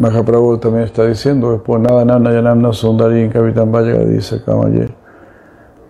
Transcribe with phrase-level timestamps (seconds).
[0.00, 4.88] Mahaprabhu también está diciendo, después nada, nana, yanamna, sundari, en Capitán Valle dice Kamaye,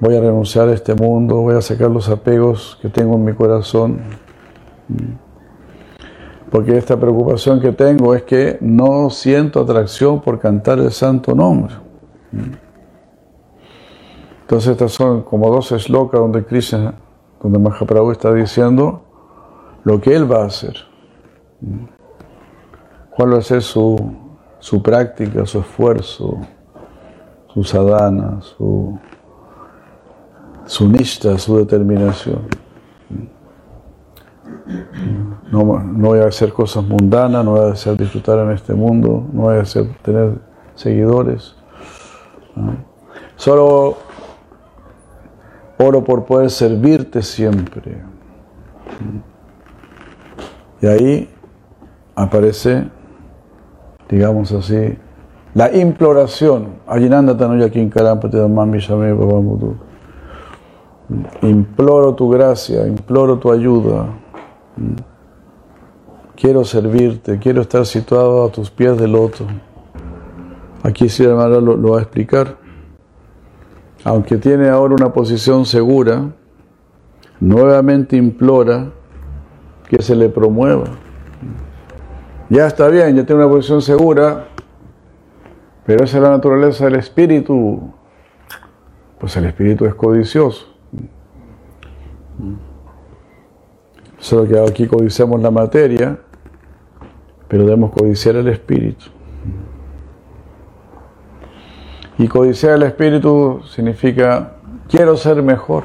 [0.01, 3.35] voy a renunciar a este mundo, voy a sacar los apegos que tengo en mi
[3.35, 4.01] corazón.
[6.51, 11.75] Porque esta preocupación que tengo es que no siento atracción por cantar el santo nombre.
[14.41, 16.95] Entonces estas son como dos eslocas donde Krishna,
[17.41, 19.05] donde Mahaprabhu está diciendo
[19.85, 20.75] lo que él va a hacer
[23.11, 23.97] cuál va a ser su,
[24.59, 26.39] su práctica, su esfuerzo,
[27.53, 28.99] su sadhana, su,
[30.67, 30.93] su
[31.39, 32.49] su determinación.
[35.51, 39.27] No, no, voy a hacer cosas mundanas, no voy a hacer disfrutar en este mundo,
[39.33, 40.39] no voy a hacer tener
[40.77, 41.57] seguidores.
[43.35, 43.97] Solo
[45.79, 48.03] oro por poder servirte siempre.
[50.81, 51.35] Y ahí
[52.15, 52.89] aparece
[54.11, 54.99] digamos así,
[55.55, 56.81] la imploración,
[61.43, 64.07] imploro tu gracia, imploro tu ayuda,
[66.37, 69.45] quiero servirte, quiero estar situado a tus pies de loto.
[70.83, 72.57] Aquí sí hermano lo, lo va a explicar.
[74.05, 76.33] Aunque tiene ahora una posición segura,
[77.39, 78.91] nuevamente implora
[79.89, 81.10] que se le promueva
[82.51, 84.49] ya está bien, ya tiene una posición segura,
[85.87, 87.81] pero esa es la naturaleza del espíritu.
[89.19, 90.67] Pues el espíritu es codicioso.
[94.19, 96.19] Solo que aquí codiciamos la materia,
[97.47, 99.07] pero debemos codiciar el espíritu.
[102.19, 104.57] Y codiciar el espíritu significa
[104.89, 105.85] quiero ser mejor.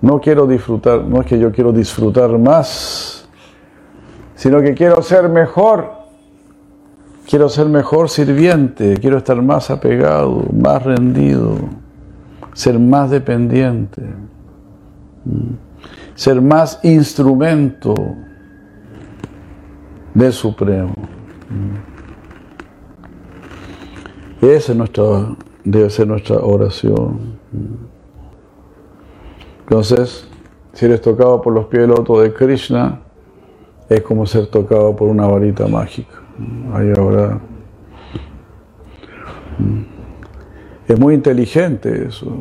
[0.00, 3.17] No quiero disfrutar, no es que yo quiero disfrutar más
[4.38, 5.98] sino que quiero ser mejor.
[7.28, 11.56] Quiero ser mejor sirviente, quiero estar más apegado, más rendido,
[12.54, 14.02] ser más dependiente,
[16.14, 17.94] ser más instrumento
[20.14, 20.94] del Supremo.
[24.40, 27.38] Esa es nuestra, debe ser nuestra oración.
[29.64, 30.26] Entonces,
[30.72, 33.02] si eres tocado por los pies del loto de Krishna,
[33.88, 36.18] es como ser tocado por una varita mágica.
[36.74, 37.40] Ahí ahora.
[39.58, 39.82] Mm.
[40.86, 42.32] Es muy inteligente eso.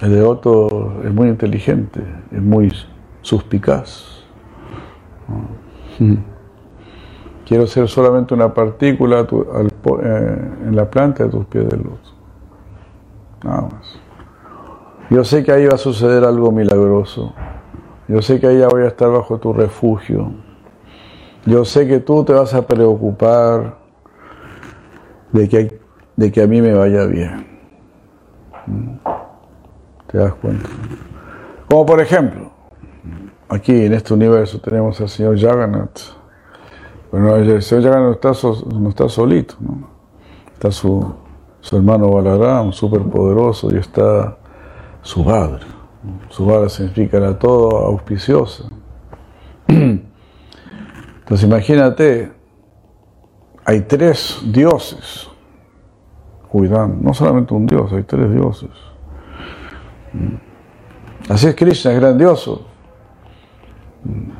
[0.00, 2.72] El devoto es muy inteligente, es muy
[3.20, 4.24] suspicaz.
[5.98, 6.14] Mm.
[7.46, 12.14] Quiero ser solamente una partícula eh, en la planta de tus pies de luz.
[13.44, 13.98] Nada más.
[15.10, 17.34] Yo sé que ahí va a suceder algo milagroso.
[18.08, 20.32] Yo sé que ahí ya voy a estar bajo tu refugio.
[21.44, 23.78] Yo sé que tú te vas a preocupar
[25.32, 25.80] de que,
[26.16, 27.46] de que a mí me vaya bien.
[30.06, 30.68] ¿Te das cuenta?
[31.68, 32.52] Como por ejemplo,
[33.48, 36.00] aquí en este universo tenemos al señor Jagannath.
[37.10, 38.24] Bueno, el señor Jagannath
[38.72, 39.88] no está, solito, ¿no?
[40.52, 41.12] Está su,
[41.60, 44.36] su hermano Balaram, súper poderoso, y está
[45.00, 45.64] su padre.
[46.28, 48.64] Su padre significa era todo auspiciosa.
[51.22, 52.32] Entonces imagínate,
[53.64, 55.28] hay tres dioses
[56.48, 58.70] cuidando, no solamente un dios, hay tres dioses.
[60.12, 61.32] Mm.
[61.32, 62.66] Así es Krishna, es grandioso.
[64.04, 64.30] Mm.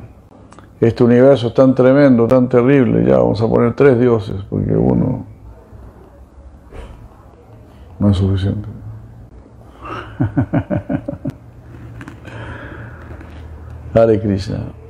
[0.80, 5.24] Este universo es tan tremendo, tan terrible, ya vamos a poner tres dioses, porque uno
[8.00, 8.68] no es suficiente.
[13.94, 14.81] Hare Krishna.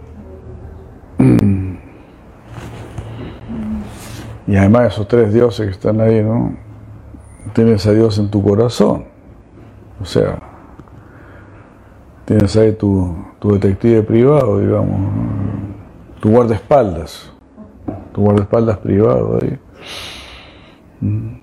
[4.53, 6.55] Y además esos tres dioses que están ahí, ¿no?
[7.55, 9.07] Tienes a Dios en tu corazón.
[9.99, 10.39] O sea,
[12.27, 15.11] tienes ahí tu, detective privado, digamos,
[16.21, 17.33] tu guardaespaldas,
[18.13, 19.59] tu guardaespaldas privado ahí.
[21.01, 21.41] Mm.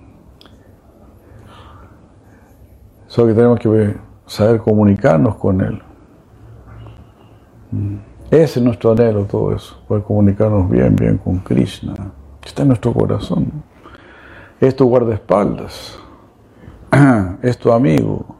[3.07, 3.95] Solo que tenemos que
[4.27, 5.81] saber comunicarnos con Él.
[7.71, 7.95] Mm.
[8.29, 12.13] Ese es nuestro anhelo, todo eso, poder comunicarnos bien, bien con Krishna.
[12.49, 13.63] Está en nuestro corazón.
[14.59, 15.99] Es tu guardaespaldas,
[17.43, 18.38] es tu amigo,